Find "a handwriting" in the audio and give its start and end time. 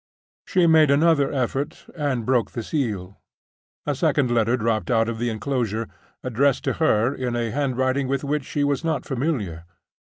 7.35-8.07